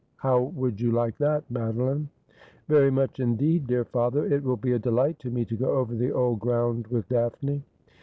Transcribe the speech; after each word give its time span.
How 0.17 0.41
would 0.45 0.81
you 0.81 0.91
like 0.91 1.15
that, 1.19 1.43
Madeline 1.51 2.09
?''Very 2.67 2.89
much, 2.89 3.19
indeed, 3.19 3.67
dear 3.67 3.85
father. 3.85 4.25
It 4.25 4.41
will 4.43 4.57
be 4.57 4.71
a 4.71 4.79
delight 4.79 5.19
to 5.19 5.29
me 5.29 5.45
to 5.45 5.55
go 5.55 5.73
over 5.77 5.93
the 5.93 6.09
old 6.11 6.39
ground 6.39 6.87
with 6.87 7.07
Daphne.' 7.07 7.61